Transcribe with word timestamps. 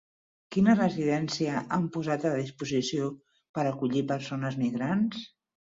Quina 0.53 0.75
residència 0.79 1.61
han 1.77 1.85
posat 1.97 2.27
a 2.31 2.33
disposició 2.41 3.13
per 3.59 3.69
acollir 3.75 4.07
persones 4.15 4.63
migrants? 4.67 5.27